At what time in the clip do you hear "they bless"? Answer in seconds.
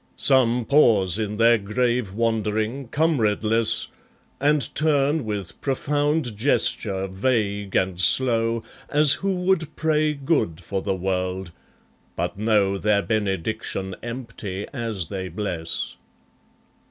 15.09-15.97